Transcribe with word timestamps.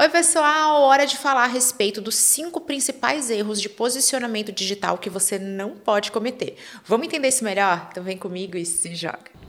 Oi, 0.00 0.08
pessoal! 0.08 0.80
Hora 0.80 1.06
de 1.06 1.18
falar 1.18 1.44
a 1.44 1.46
respeito 1.46 2.00
dos 2.00 2.14
cinco 2.14 2.58
principais 2.62 3.28
erros 3.28 3.60
de 3.60 3.68
posicionamento 3.68 4.50
digital 4.50 4.96
que 4.96 5.10
você 5.10 5.38
não 5.38 5.72
pode 5.72 6.10
cometer. 6.10 6.56
Vamos 6.86 7.06
entender 7.06 7.28
isso 7.28 7.44
melhor? 7.44 7.88
Então 7.90 8.02
vem 8.02 8.16
comigo 8.16 8.56
e 8.56 8.64
se 8.64 8.94
joga. 8.94 9.39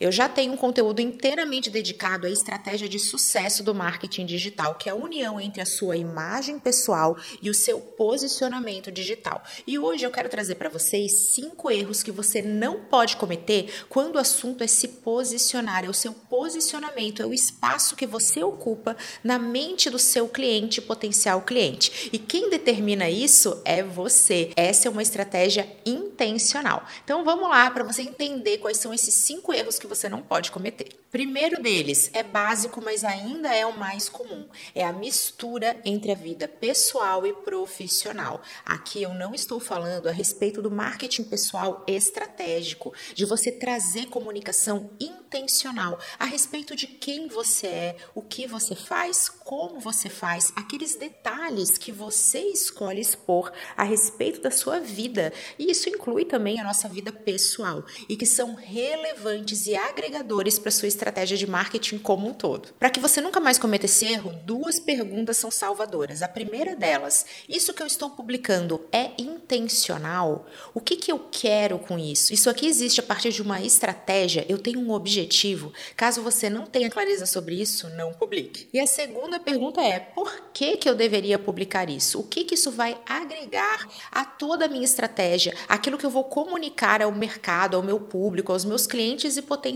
Eu 0.00 0.12
já 0.12 0.28
tenho 0.28 0.52
um 0.52 0.56
conteúdo 0.56 1.00
inteiramente 1.00 1.70
dedicado 1.70 2.28
à 2.28 2.30
estratégia 2.30 2.88
de 2.88 3.00
sucesso 3.00 3.64
do 3.64 3.74
marketing 3.74 4.26
digital, 4.26 4.76
que 4.76 4.88
é 4.88 4.92
a 4.92 4.94
união 4.94 5.40
entre 5.40 5.60
a 5.60 5.66
sua 5.66 5.96
imagem 5.96 6.56
pessoal 6.56 7.16
e 7.42 7.50
o 7.50 7.54
seu 7.54 7.80
posicionamento 7.80 8.92
digital. 8.92 9.42
E 9.66 9.76
hoje 9.76 10.06
eu 10.06 10.10
quero 10.12 10.28
trazer 10.28 10.54
para 10.54 10.68
vocês 10.68 11.12
cinco 11.34 11.68
erros 11.68 12.00
que 12.04 12.12
você 12.12 12.40
não 12.40 12.84
pode 12.84 13.16
cometer 13.16 13.86
quando 13.88 14.14
o 14.14 14.18
assunto 14.20 14.62
é 14.62 14.68
se 14.68 14.86
posicionar, 14.86 15.84
é 15.84 15.88
o 15.88 15.94
seu 15.94 16.12
posicionamento, 16.12 17.20
é 17.20 17.26
o 17.26 17.34
espaço 17.34 17.96
que 17.96 18.06
você 18.06 18.40
ocupa 18.40 18.96
na 19.24 19.36
mente 19.36 19.90
do 19.90 19.98
seu 19.98 20.28
cliente, 20.28 20.80
potencial 20.80 21.42
cliente. 21.42 22.08
E 22.12 22.18
quem 22.18 22.48
determina 22.48 23.10
isso 23.10 23.60
é 23.64 23.82
você. 23.82 24.52
Essa 24.54 24.86
é 24.86 24.90
uma 24.90 25.02
estratégia 25.02 25.68
intencional. 25.84 26.86
Então 27.02 27.24
vamos 27.24 27.48
lá 27.48 27.68
para 27.72 27.82
você 27.82 28.02
entender 28.02 28.58
quais 28.58 28.78
são 28.78 28.94
esses 28.94 29.14
cinco 29.14 29.52
erros 29.52 29.76
que 29.76 29.87
você 29.88 30.08
não 30.08 30.22
pode 30.22 30.50
cometer. 30.50 30.88
Primeiro 31.10 31.62
deles 31.62 32.10
é 32.12 32.22
básico, 32.22 32.82
mas 32.82 33.02
ainda 33.02 33.54
é 33.54 33.64
o 33.64 33.78
mais 33.78 34.08
comum. 34.08 34.46
É 34.74 34.84
a 34.84 34.92
mistura 34.92 35.80
entre 35.84 36.12
a 36.12 36.14
vida 36.14 36.46
pessoal 36.46 37.26
e 37.26 37.32
profissional. 37.32 38.42
Aqui 38.64 39.02
eu 39.02 39.14
não 39.14 39.34
estou 39.34 39.58
falando 39.58 40.08
a 40.08 40.12
respeito 40.12 40.60
do 40.60 40.70
marketing 40.70 41.24
pessoal 41.24 41.82
estratégico, 41.86 42.92
de 43.14 43.24
você 43.24 43.50
trazer 43.50 44.06
comunicação 44.06 44.90
intencional 45.00 45.98
a 46.18 46.24
respeito 46.24 46.76
de 46.76 46.86
quem 46.86 47.28
você 47.28 47.66
é, 47.66 47.96
o 48.14 48.22
que 48.22 48.46
você 48.46 48.74
faz, 48.74 49.28
como 49.28 49.80
você 49.80 50.08
faz, 50.08 50.52
aqueles 50.56 50.96
detalhes 50.96 51.78
que 51.78 51.92
você 51.92 52.40
escolhe 52.40 53.00
expor 53.00 53.52
a 53.76 53.82
respeito 53.82 54.40
da 54.40 54.50
sua 54.50 54.80
vida. 54.80 55.32
E 55.58 55.70
isso 55.70 55.88
inclui 55.88 56.24
também 56.24 56.60
a 56.60 56.64
nossa 56.64 56.88
vida 56.88 57.12
pessoal 57.12 57.84
e 58.08 58.16
que 58.16 58.26
são 58.26 58.54
relevantes 58.54 59.66
e 59.66 59.74
agregadores 59.78 60.58
para 60.58 60.70
sua 60.70 60.88
estratégia 60.88 61.36
de 61.36 61.46
marketing 61.46 61.98
como 61.98 62.28
um 62.28 62.34
todo. 62.34 62.68
Para 62.78 62.90
que 62.90 63.00
você 63.00 63.20
nunca 63.20 63.40
mais 63.40 63.58
cometa 63.58 63.86
esse 63.86 64.06
erro, 64.06 64.34
duas 64.44 64.78
perguntas 64.78 65.36
são 65.36 65.50
salvadoras. 65.50 66.22
A 66.22 66.28
primeira 66.28 66.74
delas, 66.74 67.24
isso 67.48 67.72
que 67.72 67.82
eu 67.82 67.86
estou 67.86 68.10
publicando 68.10 68.84
é 68.92 69.10
intencional? 69.18 70.46
O 70.74 70.80
que, 70.80 70.96
que 70.96 71.12
eu 71.12 71.28
quero 71.30 71.78
com 71.78 71.98
isso? 71.98 72.34
Isso 72.34 72.50
aqui 72.50 72.66
existe 72.66 73.00
a 73.00 73.02
partir 73.02 73.30
de 73.30 73.42
uma 73.42 73.60
estratégia, 73.60 74.44
eu 74.48 74.58
tenho 74.58 74.80
um 74.80 74.90
objetivo. 74.90 75.72
Caso 75.96 76.22
você 76.22 76.50
não 76.50 76.66
tenha 76.66 76.90
clareza 76.90 77.26
sobre 77.26 77.60
isso, 77.60 77.88
não 77.90 78.12
publique. 78.12 78.68
E 78.72 78.80
a 78.80 78.86
segunda 78.86 79.38
pergunta 79.38 79.80
é, 79.80 80.00
por 80.00 80.50
que, 80.52 80.76
que 80.76 80.88
eu 80.88 80.94
deveria 80.94 81.38
publicar 81.38 81.88
isso? 81.88 82.20
O 82.20 82.24
que, 82.24 82.44
que 82.44 82.54
isso 82.54 82.70
vai 82.70 82.98
agregar 83.06 83.88
a 84.10 84.24
toda 84.24 84.64
a 84.64 84.68
minha 84.68 84.84
estratégia, 84.84 85.54
aquilo 85.68 85.98
que 85.98 86.06
eu 86.06 86.10
vou 86.10 86.24
comunicar 86.24 87.02
ao 87.02 87.12
mercado, 87.12 87.76
ao 87.76 87.82
meu 87.82 88.00
público, 88.00 88.52
aos 88.52 88.64
meus 88.64 88.86
clientes 88.86 89.36
e 89.36 89.42
potenciais 89.42 89.67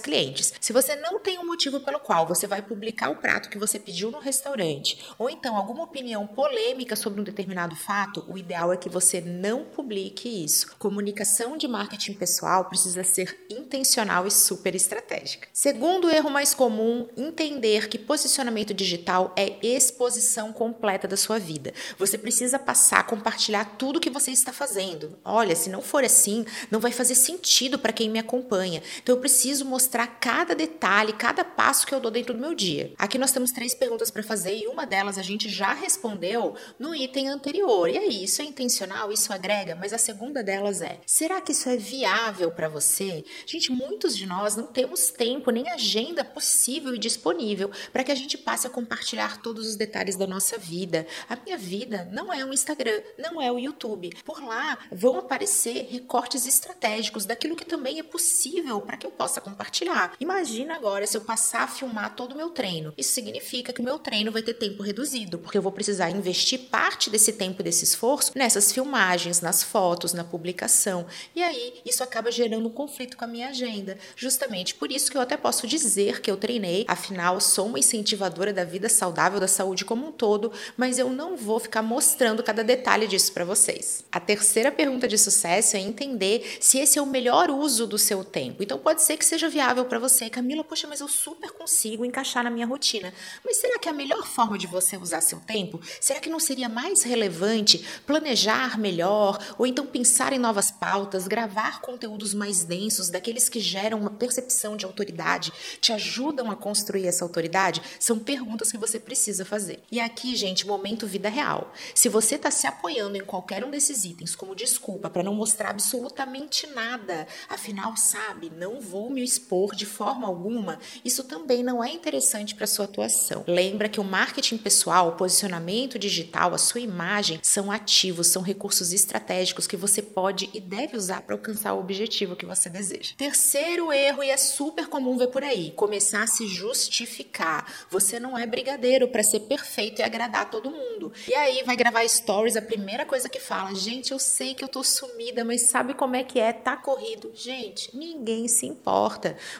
clientes? 0.00 0.52
Se 0.60 0.72
você 0.72 0.96
não 0.96 1.18
tem 1.18 1.38
um 1.38 1.46
motivo 1.46 1.80
pelo 1.80 2.00
qual 2.00 2.26
você 2.26 2.46
vai 2.46 2.62
publicar 2.62 3.10
o 3.10 3.16
prato 3.16 3.48
que 3.48 3.58
você 3.58 3.78
pediu 3.78 4.10
no 4.10 4.18
restaurante, 4.18 4.98
ou 5.18 5.28
então 5.30 5.56
alguma 5.56 5.84
opinião 5.84 6.26
polêmica 6.26 6.96
sobre 6.96 7.20
um 7.20 7.24
determinado 7.24 7.76
fato, 7.76 8.24
o 8.28 8.38
ideal 8.38 8.72
é 8.72 8.76
que 8.76 8.88
você 8.88 9.20
não 9.20 9.64
publique 9.64 10.44
isso. 10.44 10.74
Comunicação 10.78 11.56
de 11.56 11.68
marketing 11.68 12.14
pessoal 12.14 12.64
precisa 12.64 13.04
ser 13.04 13.46
intencional 13.50 14.26
e 14.26 14.30
super 14.30 14.74
estratégica. 14.74 15.48
Segundo 15.52 16.10
erro 16.10 16.30
mais 16.30 16.54
comum, 16.54 17.08
entender 17.16 17.88
que 17.88 17.98
posicionamento 17.98 18.72
digital 18.72 19.32
é 19.36 19.58
exposição 19.64 20.52
completa 20.52 21.06
da 21.06 21.16
sua 21.16 21.38
vida. 21.38 21.72
Você 21.98 22.16
precisa 22.16 22.58
passar 22.58 23.00
a 23.00 23.04
compartilhar 23.04 23.76
tudo 23.76 24.00
que 24.00 24.10
você 24.10 24.30
está 24.30 24.52
fazendo. 24.52 25.18
Olha, 25.24 25.54
se 25.54 25.68
não 25.68 25.82
for 25.82 26.04
assim, 26.04 26.44
não 26.70 26.80
vai 26.80 26.92
fazer 26.92 27.14
sentido 27.14 27.78
para 27.78 27.92
quem 27.92 28.08
me 28.08 28.18
acompanha. 28.18 28.82
Então 29.02 29.14
eu 29.14 29.20
preciso 29.20 29.35
mostrar 29.64 30.06
cada 30.06 30.54
detalhe, 30.54 31.12
cada 31.12 31.44
passo 31.44 31.86
que 31.86 31.94
eu 31.94 32.00
dou 32.00 32.10
dentro 32.10 32.34
do 32.34 32.40
meu 32.40 32.54
dia. 32.54 32.92
Aqui 32.98 33.18
nós 33.18 33.32
temos 33.32 33.52
três 33.52 33.74
perguntas 33.74 34.10
para 34.10 34.22
fazer 34.22 34.56
e 34.56 34.66
uma 34.66 34.86
delas 34.86 35.18
a 35.18 35.22
gente 35.22 35.48
já 35.48 35.72
respondeu 35.72 36.54
no 36.78 36.94
item 36.94 37.28
anterior. 37.28 37.88
E 37.88 37.98
aí, 37.98 38.24
isso 38.24 38.42
é 38.42 38.44
intencional? 38.44 39.12
Isso 39.12 39.32
agrega? 39.32 39.74
Mas 39.74 39.92
a 39.92 39.98
segunda 39.98 40.42
delas 40.42 40.80
é: 40.80 41.00
será 41.06 41.40
que 41.40 41.52
isso 41.52 41.68
é 41.68 41.76
viável 41.76 42.50
para 42.50 42.68
você? 42.68 43.24
Gente, 43.46 43.70
muitos 43.70 44.16
de 44.16 44.26
nós 44.26 44.56
não 44.56 44.66
temos 44.66 45.10
tempo 45.10 45.50
nem 45.50 45.68
agenda 45.70 46.24
possível 46.24 46.94
e 46.94 46.98
disponível 46.98 47.70
para 47.92 48.04
que 48.04 48.12
a 48.12 48.14
gente 48.14 48.38
passe 48.38 48.66
a 48.66 48.70
compartilhar 48.70 49.40
todos 49.42 49.66
os 49.68 49.76
detalhes 49.76 50.16
da 50.16 50.26
nossa 50.26 50.58
vida. 50.58 51.06
A 51.28 51.36
minha 51.36 51.58
vida 51.58 52.08
não 52.12 52.32
é 52.32 52.44
o 52.44 52.52
Instagram, 52.52 53.00
não 53.18 53.40
é 53.40 53.50
o 53.50 53.58
YouTube. 53.58 54.10
Por 54.24 54.42
lá 54.42 54.78
vão 54.90 55.18
aparecer 55.18 55.88
recortes 55.90 56.46
estratégicos 56.46 57.26
daquilo 57.26 57.56
que 57.56 57.64
também 57.64 57.98
é 57.98 58.02
possível 58.02 58.80
para 58.80 58.96
que 58.96 59.06
eu 59.06 59.10
possa 59.10 59.25
compartilhar. 59.40 60.14
Imagina 60.20 60.74
agora 60.76 61.06
se 61.06 61.16
eu 61.16 61.20
passar 61.20 61.62
a 61.62 61.68
filmar 61.68 62.14
todo 62.14 62.32
o 62.32 62.36
meu 62.36 62.50
treino. 62.50 62.94
Isso 62.96 63.12
significa 63.12 63.72
que 63.72 63.80
o 63.80 63.84
meu 63.84 63.98
treino 63.98 64.30
vai 64.30 64.42
ter 64.42 64.54
tempo 64.54 64.82
reduzido, 64.82 65.38
porque 65.38 65.58
eu 65.58 65.62
vou 65.62 65.72
precisar 65.72 66.10
investir 66.10 66.58
parte 66.70 67.10
desse 67.10 67.32
tempo, 67.32 67.62
desse 67.62 67.84
esforço 67.84 68.32
nessas 68.34 68.72
filmagens, 68.72 69.40
nas 69.40 69.62
fotos, 69.62 70.12
na 70.12 70.24
publicação. 70.24 71.06
E 71.34 71.42
aí 71.42 71.80
isso 71.84 72.02
acaba 72.02 72.30
gerando 72.30 72.68
um 72.68 72.72
conflito 72.72 73.16
com 73.16 73.24
a 73.24 73.28
minha 73.28 73.48
agenda. 73.48 73.98
Justamente 74.14 74.74
por 74.74 74.92
isso 74.92 75.10
que 75.10 75.16
eu 75.16 75.20
até 75.20 75.36
posso 75.36 75.66
dizer 75.66 76.20
que 76.20 76.30
eu 76.30 76.36
treinei, 76.36 76.84
afinal, 76.88 77.40
sou 77.40 77.66
uma 77.66 77.78
incentivadora 77.78 78.52
da 78.52 78.64
vida 78.64 78.88
saudável, 78.88 79.40
da 79.40 79.48
saúde 79.48 79.84
como 79.84 80.06
um 80.06 80.12
todo, 80.12 80.52
mas 80.76 80.98
eu 80.98 81.10
não 81.10 81.36
vou 81.36 81.58
ficar 81.58 81.82
mostrando 81.82 82.42
cada 82.42 82.62
detalhe 82.62 83.06
disso 83.06 83.32
para 83.32 83.44
vocês. 83.44 84.04
A 84.12 84.20
terceira 84.20 84.70
pergunta 84.70 85.08
de 85.08 85.18
sucesso 85.18 85.76
é 85.76 85.80
entender 85.80 86.58
se 86.60 86.78
esse 86.78 86.98
é 86.98 87.02
o 87.02 87.06
melhor 87.06 87.50
uso 87.50 87.86
do 87.86 87.98
seu 87.98 88.24
tempo. 88.24 88.62
Então 88.62 88.78
pode 88.78 89.02
ser 89.02 89.15
que 89.16 89.24
seja 89.24 89.48
viável 89.48 89.84
para 89.84 89.98
você, 89.98 90.28
Camila, 90.28 90.64
poxa, 90.64 90.86
mas 90.86 91.00
eu 91.00 91.08
super 91.08 91.50
consigo 91.50 92.04
encaixar 92.04 92.44
na 92.44 92.50
minha 92.50 92.66
rotina. 92.66 93.12
Mas 93.44 93.58
será 93.58 93.78
que 93.78 93.88
é 93.88 93.90
a 93.90 93.94
melhor 93.94 94.26
forma 94.26 94.58
de 94.58 94.66
você 94.66 94.96
usar 94.96 95.20
seu 95.20 95.40
tempo? 95.40 95.80
Será 96.00 96.20
que 96.20 96.30
não 96.30 96.40
seria 96.40 96.68
mais 96.68 97.02
relevante 97.02 97.84
planejar 98.06 98.78
melhor 98.78 99.38
ou 99.58 99.66
então 99.66 99.86
pensar 99.86 100.32
em 100.32 100.38
novas 100.38 100.70
pautas, 100.70 101.26
gravar 101.26 101.80
conteúdos 101.80 102.34
mais 102.34 102.64
densos, 102.64 103.08
daqueles 103.08 103.48
que 103.48 103.60
geram 103.60 104.00
uma 104.00 104.10
percepção 104.10 104.76
de 104.76 104.84
autoridade, 104.84 105.52
te 105.80 105.92
ajudam 105.92 106.50
a 106.50 106.56
construir 106.56 107.06
essa 107.06 107.24
autoridade? 107.24 107.82
São 107.98 108.18
perguntas 108.18 108.70
que 108.70 108.78
você 108.78 108.98
precisa 108.98 109.44
fazer. 109.44 109.82
E 109.90 110.00
aqui, 110.00 110.36
gente, 110.36 110.66
momento 110.66 111.06
vida 111.06 111.28
real. 111.28 111.72
Se 111.94 112.08
você 112.08 112.34
está 112.34 112.50
se 112.50 112.66
apoiando 112.66 113.16
em 113.16 113.24
qualquer 113.24 113.64
um 113.64 113.70
desses 113.70 114.04
itens 114.04 114.34
como 114.34 114.54
desculpa 114.54 115.08
para 115.08 115.22
não 115.22 115.34
mostrar 115.34 115.70
absolutamente 115.70 116.66
nada, 116.68 117.26
afinal, 117.48 117.96
sabe, 117.96 118.50
não 118.50 118.80
vou 118.80 119.05
me 119.10 119.22
expor 119.22 119.74
de 119.74 119.86
forma 119.86 120.26
alguma, 120.26 120.78
isso 121.04 121.24
também 121.24 121.62
não 121.62 121.82
é 121.82 121.90
interessante 121.90 122.54
para 122.54 122.66
sua 122.66 122.84
atuação. 122.84 123.44
Lembra 123.46 123.88
que 123.88 124.00
o 124.00 124.04
marketing 124.04 124.58
pessoal, 124.58 125.08
o 125.08 125.12
posicionamento 125.12 125.98
digital, 125.98 126.54
a 126.54 126.58
sua 126.58 126.80
imagem 126.80 127.40
são 127.42 127.70
ativos, 127.70 128.28
são 128.28 128.42
recursos 128.42 128.92
estratégicos 128.92 129.66
que 129.66 129.76
você 129.76 130.02
pode 130.02 130.50
e 130.52 130.60
deve 130.60 130.96
usar 130.96 131.22
para 131.22 131.34
alcançar 131.34 131.74
o 131.74 131.80
objetivo 131.80 132.36
que 132.36 132.46
você 132.46 132.68
deseja. 132.68 133.14
Terceiro 133.16 133.92
erro, 133.92 134.22
e 134.22 134.30
é 134.30 134.36
super 134.36 134.86
comum 134.88 135.16
ver 135.16 135.28
por 135.28 135.42
aí, 135.42 135.72
começar 135.72 136.22
a 136.22 136.26
se 136.26 136.46
justificar. 136.46 137.86
Você 137.90 138.18
não 138.18 138.36
é 138.36 138.46
brigadeiro 138.46 139.08
para 139.08 139.22
ser 139.22 139.40
perfeito 139.40 140.00
e 140.00 140.02
agradar 140.02 140.50
todo 140.50 140.70
mundo. 140.70 141.12
E 141.28 141.34
aí 141.34 141.62
vai 141.64 141.76
gravar 141.76 142.06
stories, 142.08 142.56
a 142.56 142.62
primeira 142.62 143.04
coisa 143.04 143.28
que 143.28 143.40
fala, 143.40 143.74
gente, 143.74 144.12
eu 144.12 144.18
sei 144.18 144.54
que 144.54 144.64
eu 144.64 144.68
tô 144.68 144.82
sumida, 144.82 145.44
mas 145.44 145.68
sabe 145.68 145.94
como 145.94 146.16
é 146.16 146.24
que 146.24 146.38
é? 146.38 146.52
Tá 146.52 146.76
corrido. 146.76 147.32
Gente, 147.34 147.96
ninguém 147.96 148.48
se 148.48 148.66
importa. 148.66 148.85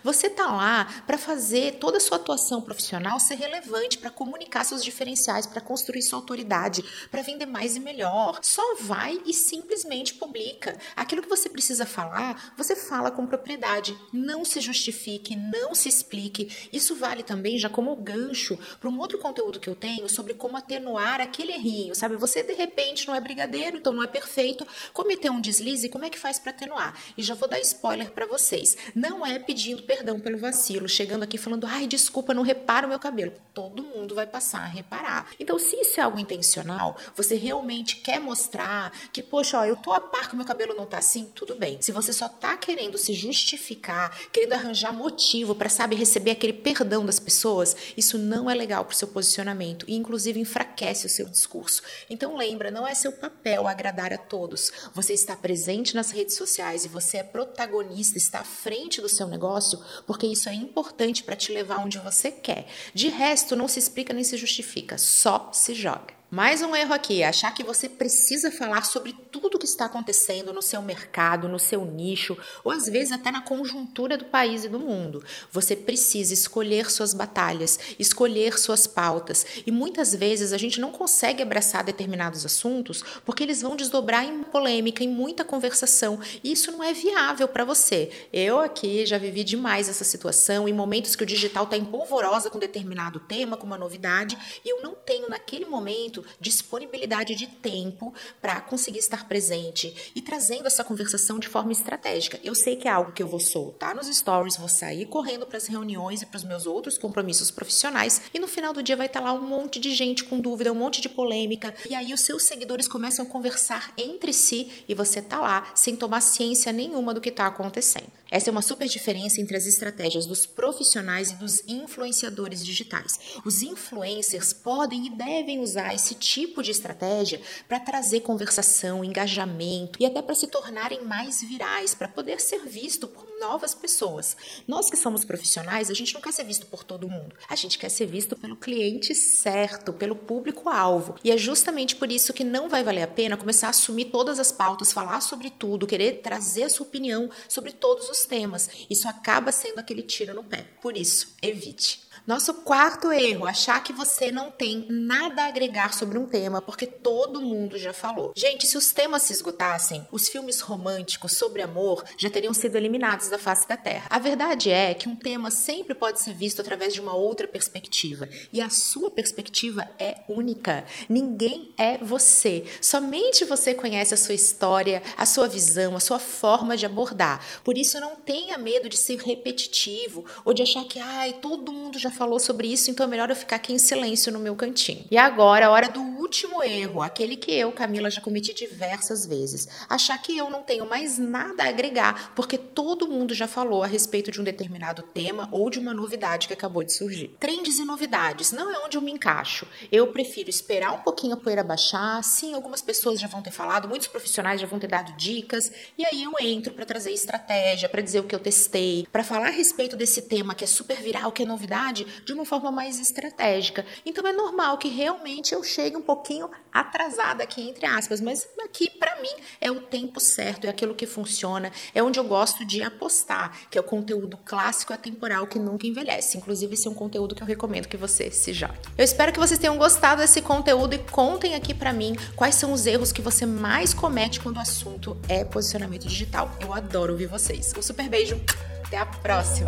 Você 0.05 0.31
tá 0.31 0.53
lá 0.53 1.03
para 1.05 1.19
fazer 1.19 1.79
toda 1.81 1.97
a 1.97 2.01
sua 2.01 2.17
atuação 2.17 2.63
profissional 2.63 3.19
ser 3.19 3.35
relevante, 3.35 3.99
para 3.99 4.09
comunicar 4.11 4.63
seus 4.65 4.85
diferenciais, 4.85 5.47
para 5.47 5.61
construir 5.61 6.03
sua 6.03 6.19
autoridade, 6.21 6.85
para 7.11 7.23
vender 7.23 7.47
mais 7.47 7.75
e 7.75 7.81
melhor. 7.81 8.39
Só 8.41 8.77
vai 8.81 9.21
e 9.27 9.35
simplesmente 9.35 10.15
publica. 10.15 10.79
Aquilo 10.95 11.23
que 11.23 11.29
você 11.29 11.49
precisa 11.49 11.85
falar, 11.85 12.55
você 12.57 12.77
fala 12.77 13.11
com 13.11 13.27
propriedade. 13.27 13.99
Não 14.13 14.45
se 14.45 14.61
justifique, 14.61 15.35
não 15.35 15.75
se 15.75 15.89
explique. 15.89 16.69
Isso 16.73 16.95
vale 16.95 17.25
também 17.25 17.59
já 17.59 17.69
como 17.69 17.97
gancho 17.97 18.57
para 18.79 18.89
um 18.89 18.99
outro 19.01 19.19
conteúdo 19.19 19.59
que 19.59 19.69
eu 19.69 19.75
tenho 19.75 20.09
sobre 20.09 20.35
como 20.35 20.57
atenuar 20.57 21.21
aquele 21.21 21.53
errinho, 21.53 21.97
sabe? 21.97 22.15
Você 22.17 22.45
de 22.45 22.53
repente 22.53 23.09
não 23.09 23.15
é 23.15 23.21
brigadeiro, 23.21 23.79
então 23.79 23.93
não 23.93 24.05
é 24.05 24.07
perfeito, 24.07 24.65
cometeu 24.93 25.33
um 25.33 25.41
deslize, 25.41 25.89
como 25.89 26.05
é 26.05 26.11
que 26.11 26.19
faz 26.19 26.39
para 26.39 26.53
atenuar? 26.53 26.97
E 27.19 27.23
já 27.23 27.35
vou 27.35 27.49
dar 27.49 27.59
spoiler 27.61 28.13
para 28.13 28.27
vocês. 28.27 28.77
Não 28.95 29.16
não 29.17 29.27
é 29.27 29.39
pedindo 29.39 29.83
perdão 29.83 30.21
pelo 30.21 30.37
vacilo, 30.37 30.89
chegando 30.89 31.23
aqui 31.23 31.39
falando, 31.39 31.67
ai, 31.67 31.87
desculpa, 31.87 32.35
não 32.35 32.43
repara 32.43 32.87
o 32.87 32.89
meu 32.89 32.99
cabelo. 32.99 33.33
Todo 33.55 33.83
mundo 33.83 34.15
vai 34.15 34.27
passar 34.27 34.61
a 34.61 34.67
reparar. 34.67 35.31
Então, 35.41 35.59
se 35.59 35.75
isso 35.77 35.99
é 35.99 36.03
algo 36.03 36.19
intencional, 36.19 36.97
você 37.15 37.35
realmente 37.35 37.97
quer 37.97 38.21
mostrar 38.21 38.93
que, 39.13 39.23
poxa, 39.23 39.59
ó, 39.59 39.65
eu 39.65 39.77
tô 39.77 39.93
a 39.93 40.01
par 40.01 40.29
que 40.29 40.37
meu 40.37 40.45
cabelo 40.45 40.75
não 40.75 40.85
tá 40.85 40.99
assim, 40.99 41.31
tudo 41.35 41.55
bem. 41.57 41.81
Se 41.81 41.93
você 41.93 42.13
só 42.13 42.29
tá 42.29 42.57
querendo 42.57 42.99
se 42.99 43.15
justificar, 43.15 44.15
querendo 44.31 44.53
arranjar 44.53 44.93
motivo 44.93 45.55
para 45.55 45.71
sabe 45.71 45.97
receber 45.97 46.33
aquele 46.33 46.53
perdão 46.53 47.05
das 47.05 47.19
pessoas, 47.19 47.75
isso 47.97 48.19
não 48.19 48.51
é 48.51 48.55
legal 48.55 48.85
pro 48.85 48.97
seu 48.97 49.09
posicionamento 49.09 49.87
e 49.89 49.97
inclusive 49.97 50.39
enfraquece 50.39 51.07
o 51.07 51.11
seu 51.11 51.27
discurso. 51.27 51.83
Então 52.11 52.37
lembra, 52.37 52.71
não 52.71 52.87
é 52.87 52.95
seu 52.95 53.13
papel 53.13 53.67
agradar 53.67 54.13
a 54.13 54.19
todos. 54.19 54.71
Você 54.93 55.15
está 55.15 55.35
presente 55.35 55.95
nas 55.95 56.11
redes 56.11 56.37
sociais 56.37 56.85
e 56.85 56.89
você 56.89 57.19
é 57.19 57.23
protagonista, 57.23 58.19
está 58.19 58.41
à 58.41 58.45
frente 58.45 59.01
do 59.01 59.06
seu 59.09 59.27
negócio, 59.27 59.79
porque 60.07 60.27
isso 60.27 60.49
é 60.49 60.55
importante 60.55 61.23
para 61.23 61.37
te 61.37 61.53
levar 61.53 61.79
onde 61.79 61.99
você 61.99 62.31
quer. 62.31 62.67
De 62.95 63.09
resto, 63.09 63.57
não 63.57 63.69
se 63.69 63.79
explica 63.79 64.13
nem 64.13 64.25
se 64.25 64.37
justifica, 64.37 64.99
só 64.99 65.51
se 65.53 65.75
joga. 65.75 66.16
Mais 66.29 66.61
um 66.61 66.75
erro 66.75 66.93
aqui, 66.93 67.23
achar 67.23 67.55
que 67.55 67.63
você 67.63 67.89
precisa 67.89 68.51
falar 68.51 68.85
sobre 68.85 69.13
tudo 69.31 69.55
o 69.55 69.59
que 69.61 69.65
está 69.65 69.85
acontecendo 69.85 70.53
no 70.53 70.61
seu 70.61 70.83
mercado, 70.83 71.49
no 71.49 71.57
seu 71.57 71.85
nicho, 71.85 72.37
ou 72.65 72.73
às 72.73 72.87
vezes 72.87 73.13
até 73.13 73.31
na 73.31 73.43
conjuntura 73.43 74.19
do 74.19 74.25
país 74.25 74.65
e 74.65 74.69
do 74.69 74.81
mundo. 74.81 75.23
Você 75.53 75.77
precisa 75.77 76.35
escolher 76.35 76.91
suas 76.91 77.15
batalhas, 77.15 77.79
escolher 77.97 78.59
suas 78.59 78.89
pautas, 78.89 79.47
e 79.65 79.71
muitas 79.71 80.17
vezes 80.17 80.53
a 80.53 80.59
gente 80.59 80.81
não 80.81 80.91
consegue 80.91 81.45
abraçar 81.45 81.85
determinados 81.85 82.45
assuntos 82.45 83.05
porque 83.25 83.45
eles 83.45 83.63
vão 83.63 83.77
desdobrar 83.77 84.25
em 84.25 84.43
polêmica, 84.43 85.05
em 85.05 85.09
muita 85.09 85.45
conversação, 85.45 86.19
e 86.43 86.51
isso 86.51 86.73
não 86.73 86.83
é 86.83 86.93
viável 86.93 87.47
para 87.47 87.65
você. 87.65 88.11
Eu 88.33 88.59
aqui 88.59 89.07
já 89.07 89.17
vivi 89.17 89.45
demais 89.45 89.89
essa 89.89 90.03
situação 90.03 90.69
em 90.69 90.73
momentos 90.73 91.15
que 91.15 91.23
o 91.23 91.27
digital 91.27 91.65
está 91.65 91.77
em 91.77 91.85
polvorosa 91.85 92.51
com 92.51 92.59
determinado 92.59 93.21
tema, 93.21 93.57
com 93.57 93.65
uma 93.65 93.79
novidade, 93.79 94.37
e 94.65 94.69
eu 94.69 94.83
não 94.83 94.97
tenho 94.97 95.29
naquele 95.29 95.67
momento 95.67 96.16
disponibilidade 96.41 97.35
de 97.35 97.47
tempo 97.47 98.13
para 98.41 98.61
conseguir 98.61 98.99
estar 98.99 99.27
presente 99.29 100.13
e 100.15 100.21
trazendo 100.21 100.67
essa 100.67 100.85
conversação 100.85 101.39
de 101.39 101.49
forma 101.49 101.73
estratégica. 101.73 102.39
Eu 102.43 102.55
sei 102.55 102.77
que 102.77 102.89
é 102.89 102.91
algo 102.91 103.13
que 103.13 103.23
eu 103.23 103.29
vou 103.29 103.41
soltar 103.41 103.95
nos 103.95 104.07
stories, 104.07 104.57
vou 104.57 104.69
sair 104.69 105.07
correndo 105.07 105.47
para 105.47 105.57
as 105.57 105.67
reuniões 105.67 106.23
e 106.23 106.27
para 106.27 106.37
os 106.37 106.45
meus 106.45 106.67
outros 106.67 106.99
compromissos 106.99 107.51
profissionais 107.51 108.23
e 108.33 108.39
no 108.39 108.49
final 108.49 108.73
do 108.73 108.83
dia 108.83 108.97
vai 108.97 109.07
estar 109.07 109.21
tá 109.21 109.27
lá 109.27 109.33
um 109.33 109.47
monte 109.47 109.79
de 109.79 109.95
gente 109.95 110.25
com 110.25 110.41
dúvida, 110.41 110.73
um 110.73 110.77
monte 110.77 111.01
de 111.01 111.09
polêmica 111.09 111.75
e 111.89 111.95
aí 111.95 112.13
os 112.13 112.21
seus 112.21 112.45
seguidores 112.45 112.89
começam 112.89 113.25
a 113.25 113.29
conversar 113.29 113.93
entre 113.97 114.33
si 114.33 114.71
e 114.89 114.95
você 114.95 115.21
tá 115.23 115.41
lá 115.41 115.73
sem 115.75 115.97
tomar 115.97 116.21
ciência 116.21 116.73
nenhuma 116.73 117.13
do 117.13 117.21
que 117.21 117.29
está 117.29 117.47
acontecendo. 117.47 118.11
Essa 118.31 118.51
é 118.51 118.53
uma 118.53 118.63
super 118.63 118.89
diferença 118.89 119.41
entre 119.41 119.57
as 119.57 119.67
estratégias 119.67 120.27
dos 120.27 120.47
profissionais 120.47 121.31
e 121.31 121.37
dos 121.37 121.63
influenciadores 121.69 122.65
digitais. 122.65 123.19
Os 123.45 123.63
influencers 123.63 124.53
podem 124.53 125.07
e 125.07 125.11
devem 125.11 125.61
usar 125.61 125.95
esse 125.95 126.06
tipo 126.15 126.63
de 126.63 126.71
estratégia 126.71 127.41
para 127.69 127.81
trazer 127.81 128.21
conversação, 128.21 129.05
engajamento 129.05 130.01
e 130.01 130.07
até 130.07 130.23
para 130.23 130.35
se 130.35 130.47
tornarem 130.47 131.05
mais 131.05 131.43
virais, 131.43 131.95
para 131.95 132.09
poder 132.09 132.41
ser 132.41 132.67
visto 132.67 133.09
por 133.09 133.27
novas 133.41 133.75
pessoas. 133.75 134.37
Nós 134.67 134.89
que 134.89 134.97
somos 134.97 135.25
profissionais, 135.25 135.91
a 135.91 135.95
gente 135.95 136.15
não 136.15 136.21
quer 136.21 136.33
ser 136.33 136.45
visto 136.45 136.67
por 136.67 136.85
todo 136.85 137.09
mundo. 137.09 137.35
A 137.49 137.55
gente 137.55 137.79
quer 137.79 137.89
ser 137.89 138.07
visto 138.07 138.37
pelo 138.37 138.57
cliente 138.57 139.15
certo, 139.15 139.93
pelo 139.93 140.17
público-alvo. 140.17 141.17
E 141.23 141.31
é 141.31 141.37
justamente 141.37 141.97
por 141.97 142.11
isso 142.11 142.33
que 142.33 142.45
não 142.45 142.69
vai 142.69 142.83
valer 142.83 143.03
a 143.03 143.09
pena 143.09 143.37
começar 143.37 143.69
a 143.69 143.71
assumir 143.71 144.07
todas 144.07 144.39
as 144.39 144.53
pautas, 144.53 144.93
falar 144.93 145.21
sobre 145.21 145.51
tudo, 145.51 145.87
querer 145.87 146.21
trazer 146.23 146.65
a 146.65 146.71
sua 146.71 146.87
opinião 146.87 147.31
sobre 147.49 147.73
todos 147.73 148.09
os 148.09 148.25
temas. 148.25 148.69
Isso 148.89 149.09
acaba 149.09 149.53
sendo 149.53 149.79
aquele 149.79 150.03
tiro 150.03 150.35
no 150.35 150.45
pé. 150.45 150.67
Por 150.81 150.97
isso, 150.97 151.35
evite. 151.43 152.06
Nosso 152.27 152.55
quarto 152.55 153.13
erro, 153.13 153.47
achar 153.47 153.81
que 153.85 153.93
você 153.93 154.33
não 154.33 154.51
tem 154.51 154.85
nada 154.91 155.45
a 155.45 155.47
agregar 155.47 155.95
sobre 155.95 156.19
um 156.19 156.27
tema, 156.27 156.61
porque 156.61 156.85
todo 156.85 157.41
mundo 157.41 157.79
já 157.79 157.93
falou. 157.93 158.33
Gente, 158.35 158.67
se 158.67 158.77
os 158.77 158.91
temas 158.91 159.23
se 159.23 159.33
esgotassem, 159.33 160.05
os 160.11 160.29
filmes 160.29 160.61
românticos 160.61 161.37
sobre 161.37 161.63
amor 161.63 162.03
já 162.19 162.29
teriam 162.29 162.53
sido 162.53 162.75
eliminados 162.75 163.29
da 163.29 163.39
face 163.39 163.69
da 163.69 163.77
Terra. 163.77 164.09
A 164.11 164.19
verdade 164.19 164.73
é 164.73 164.93
que 164.93 165.09
um 165.09 165.15
tema 165.15 165.53
sempre 165.53 165.95
pode 165.95 166.21
ser 166.21 166.35
visto 166.35 166.61
através 166.61 166.93
de 166.93 167.01
uma 167.01 167.15
outra 167.15 167.47
perspectiva, 167.47 168.29
e 168.53 168.61
a 168.61 168.71
sua 168.71 169.09
perspectiva 169.09 169.89
é 169.97 170.25
única. 170.29 170.85
Ninguém 171.09 171.73
é 171.79 171.97
você. 171.99 172.65
Somente 172.83 173.45
você 173.45 173.73
conhece 173.73 174.15
a 174.15 174.17
sua 174.17 174.35
história, 174.35 175.01
a 175.17 175.25
sua 175.25 175.47
visão, 175.47 175.95
a 175.95 176.01
sua 176.01 176.19
forma 176.19 176.77
de 176.77 176.87
abordar. 176.87 177.41
Por 177.63 177.79
isso 177.79 178.01
não 178.01 178.17
tenha 178.17 178.59
medo 178.59 178.89
de 178.89 178.97
ser 178.97 179.21
repetitivo 179.21 180.25
ou 180.45 180.53
de 180.53 180.65
achar 180.65 180.83
que 180.87 180.99
ai, 180.99 181.35
todo 181.35 181.73
mundo 181.73 182.01
já 182.01 182.16
falou 182.17 182.41
sobre 182.41 182.67
isso, 182.67 182.91
então 182.91 183.07
é 183.07 183.09
melhor 183.09 183.31
eu 183.31 183.37
ficar 183.37 183.57
aqui 183.57 183.73
em 183.73 183.79
silêncio 183.79 184.33
no 184.33 184.39
meu 184.39 184.57
cantinho. 184.57 185.05
E 185.11 185.17
agora, 185.19 185.67
a 185.67 185.71
hora 185.71 185.89
do 185.89 186.03
último 186.27 186.61
erro, 186.61 187.03
aquele 187.03 187.37
que 187.37 187.53
eu, 187.53 187.71
Camila, 187.71 188.11
já 188.11 188.21
cometi 188.21 188.53
diversas 188.53 189.25
vezes. 189.25 189.69
Achar 189.89 190.21
que 190.21 190.37
eu 190.37 190.51
não 190.51 190.61
tenho 190.61 190.85
mais 190.85 191.19
nada 191.19 191.63
a 191.63 191.69
agregar, 191.69 192.33
porque 192.35 192.59
todo 192.59 193.07
mundo 193.07 193.33
já 193.33 193.47
falou 193.47 193.85
a 193.85 193.87
respeito 193.87 194.33
de 194.33 194.41
um 194.41 194.45
determinado 194.45 195.03
tema 195.03 195.49
ou 195.53 195.71
de 195.71 195.79
uma 195.79 195.95
novidade 195.95 196.49
que 196.49 196.53
acabou 196.53 196.83
de 196.83 196.93
surgir. 196.93 197.29
Trends 197.39 197.79
e 197.79 197.85
novidades 197.85 198.51
não 198.51 198.75
é 198.75 198.85
onde 198.85 198.97
eu 198.97 199.01
me 199.01 199.13
encaixo. 199.13 199.69
Eu 199.91 200.09
prefiro 200.09 200.51
esperar 200.51 200.93
um 200.93 200.99
pouquinho 200.99 201.35
a 201.35 201.37
poeira 201.37 201.63
baixar. 201.63 202.23
Sim, 202.25 202.55
algumas 202.55 202.83
pessoas 202.83 203.21
já 203.21 203.29
vão 203.29 203.41
ter 203.41 203.53
falado, 203.53 203.89
muitos 203.89 204.09
profissionais 204.09 204.61
já 204.61 204.67
vão 204.67 204.81
ter 204.81 204.89
dado 204.89 205.17
dicas, 205.17 205.71
e 205.97 206.05
aí 206.05 206.25
eu 206.25 206.33
entro 206.41 206.75
para 206.75 206.85
trazer 206.85 207.13
estratégia, 207.13 207.89
para 207.89 208.03
dizer 208.03 208.19
o 208.19 208.25
que 208.25 208.35
eu 208.35 208.41
testei, 208.41 209.07
para 209.13 209.23
falar 209.23 209.47
a 209.47 209.51
respeito 209.51 209.97
desse 209.97 210.23
tema 210.23 210.57
que 210.57 210.65
é 210.65 210.67
super 210.67 210.97
viral, 210.97 211.31
que 211.31 211.45
é 211.45 211.47
novidade, 211.47 212.05
de 212.25 212.33
uma 212.33 212.45
forma 212.45 212.73
mais 212.73 212.99
estratégica. 212.99 213.87
Então 214.05 214.27
é 214.27 214.33
normal 214.33 214.77
que 214.77 214.89
realmente 214.89 215.55
eu 215.55 215.63
chegue 215.63 215.97
um 215.97 216.03
pouquinho 216.17 216.51
atrasada 216.73 217.43
aqui, 217.43 217.69
entre 217.69 217.87
aspas, 217.87 218.21
mas 218.21 218.47
aqui 218.65 218.91
para 218.91 219.21
mim 219.21 219.29
é 219.61 219.71
o 219.71 219.81
tempo 219.81 220.21
certo, 220.21 220.67
é 220.67 220.71
aquilo 220.71 220.95
que 220.95 221.07
funciona, 221.07 221.71
é 221.95 222.03
onde 222.03 222.19
eu 222.19 222.25
gosto 222.25 222.65
de 222.65 222.83
apostar, 222.83 223.53
que 223.71 223.79
é 223.79 223.81
o 223.81 223.85
conteúdo 223.85 224.39
clássico 224.45 224.93
e 224.93 224.95
atemporal 224.95 225.47
que 225.47 225.59
nunca 225.59 225.87
envelhece. 225.87 226.37
Inclusive, 226.37 226.75
esse 226.75 226.87
é 226.87 226.91
um 226.91 226.95
conteúdo 226.95 227.35
que 227.35 227.43
eu 227.43 227.47
recomendo 227.47 227.89
que 227.89 227.97
você 227.97 228.31
se 228.31 228.53
jogue. 228.53 228.79
Eu 228.97 229.05
espero 229.05 229.33
que 229.33 229.39
vocês 229.39 229.59
tenham 229.59 229.77
gostado 229.77 230.21
desse 230.21 230.43
conteúdo 230.43 230.95
e 230.95 230.99
contem 230.99 231.55
aqui 231.55 231.75
para 231.75 231.93
mim 231.93 232.17
quais 232.35 232.55
são 232.55 232.73
os 232.73 232.87
erros 232.87 233.13
que 233.13 233.23
você 233.23 233.47
mais 233.47 233.95
comete 233.95 234.41
quando 234.41 234.57
o 234.57 234.61
assunto 234.61 235.17
é 235.29 235.45
posicionamento 235.45 236.07
digital. 236.07 236.51
Eu 236.61 236.73
adoro 236.73 237.13
ouvir 237.13 237.27
vocês. 237.27 237.73
Um 237.77 237.83
super 237.83 238.09
beijo, 238.09 238.41
até 238.85 238.99
a 238.99 239.07
próxima! 239.07 239.67